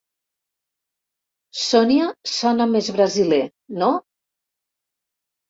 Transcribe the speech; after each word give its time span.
Sonia 1.63 2.07
sona 2.33 2.67
més 2.73 2.89
brasiler, 2.97 3.41
no? 3.83 3.93